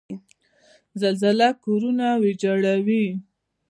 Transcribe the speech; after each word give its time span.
زلزله 0.99 1.47
کورونه 1.63 2.07
ویجاړوي. 2.23 3.05